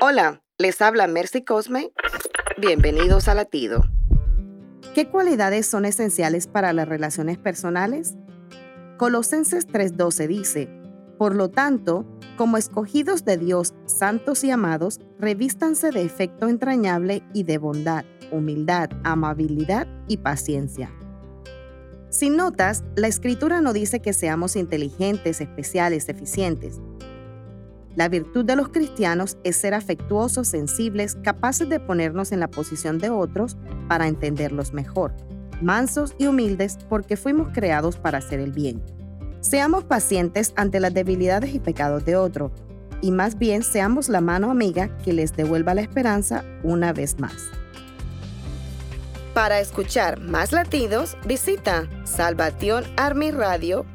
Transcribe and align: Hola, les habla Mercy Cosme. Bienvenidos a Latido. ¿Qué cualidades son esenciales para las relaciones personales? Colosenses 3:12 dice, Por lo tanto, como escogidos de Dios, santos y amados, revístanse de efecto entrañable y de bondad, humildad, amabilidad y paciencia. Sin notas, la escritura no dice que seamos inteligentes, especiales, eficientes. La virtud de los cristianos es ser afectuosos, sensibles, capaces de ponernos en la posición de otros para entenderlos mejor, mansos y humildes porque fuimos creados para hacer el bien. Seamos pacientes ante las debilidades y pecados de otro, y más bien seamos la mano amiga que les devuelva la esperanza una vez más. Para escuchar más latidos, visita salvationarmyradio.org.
Hola, 0.00 0.44
les 0.58 0.80
habla 0.80 1.08
Mercy 1.08 1.42
Cosme. 1.44 1.90
Bienvenidos 2.56 3.26
a 3.26 3.34
Latido. 3.34 3.82
¿Qué 4.94 5.08
cualidades 5.08 5.66
son 5.66 5.84
esenciales 5.84 6.46
para 6.46 6.72
las 6.72 6.88
relaciones 6.88 7.36
personales? 7.36 8.14
Colosenses 8.96 9.66
3:12 9.66 10.28
dice, 10.28 10.68
Por 11.18 11.34
lo 11.34 11.48
tanto, 11.50 12.06
como 12.36 12.58
escogidos 12.58 13.24
de 13.24 13.38
Dios, 13.38 13.74
santos 13.86 14.44
y 14.44 14.52
amados, 14.52 15.00
revístanse 15.18 15.90
de 15.90 16.02
efecto 16.04 16.46
entrañable 16.46 17.24
y 17.34 17.42
de 17.42 17.58
bondad, 17.58 18.04
humildad, 18.30 18.90
amabilidad 19.02 19.88
y 20.06 20.18
paciencia. 20.18 20.92
Sin 22.08 22.36
notas, 22.36 22.84
la 22.94 23.08
escritura 23.08 23.60
no 23.60 23.72
dice 23.72 23.98
que 23.98 24.12
seamos 24.12 24.54
inteligentes, 24.54 25.40
especiales, 25.40 26.08
eficientes. 26.08 26.80
La 27.98 28.08
virtud 28.08 28.44
de 28.44 28.54
los 28.54 28.68
cristianos 28.68 29.38
es 29.42 29.56
ser 29.56 29.74
afectuosos, 29.74 30.46
sensibles, 30.46 31.16
capaces 31.24 31.68
de 31.68 31.80
ponernos 31.80 32.30
en 32.30 32.38
la 32.38 32.46
posición 32.46 32.98
de 33.00 33.10
otros 33.10 33.56
para 33.88 34.06
entenderlos 34.06 34.72
mejor, 34.72 35.12
mansos 35.60 36.14
y 36.16 36.26
humildes 36.28 36.78
porque 36.88 37.16
fuimos 37.16 37.48
creados 37.52 37.96
para 37.96 38.18
hacer 38.18 38.38
el 38.38 38.52
bien. 38.52 38.80
Seamos 39.40 39.82
pacientes 39.82 40.52
ante 40.54 40.78
las 40.78 40.94
debilidades 40.94 41.52
y 41.52 41.58
pecados 41.58 42.04
de 42.04 42.14
otro, 42.14 42.52
y 43.02 43.10
más 43.10 43.36
bien 43.36 43.64
seamos 43.64 44.08
la 44.08 44.20
mano 44.20 44.52
amiga 44.52 44.96
que 44.98 45.12
les 45.12 45.32
devuelva 45.32 45.74
la 45.74 45.80
esperanza 45.80 46.44
una 46.62 46.92
vez 46.92 47.18
más. 47.18 47.34
Para 49.34 49.58
escuchar 49.58 50.20
más 50.20 50.52
latidos, 50.52 51.16
visita 51.26 51.88
salvationarmyradio.org. 52.04 53.88